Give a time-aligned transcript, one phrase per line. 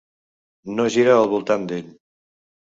[0.79, 1.95] No gira al voltant d’ell.